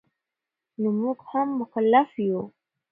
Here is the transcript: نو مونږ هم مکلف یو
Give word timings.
نو 0.81 0.89
مونږ 0.99 1.19
هم 1.29 1.47
مکلف 1.59 2.09
یو 2.27 2.39